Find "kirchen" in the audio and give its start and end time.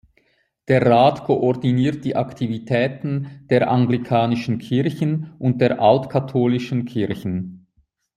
4.57-5.33, 6.85-7.67